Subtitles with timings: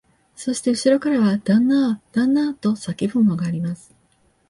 [0.35, 3.93] そしてうしろからは、旦那あ、旦那あ、と叫ぶものがあります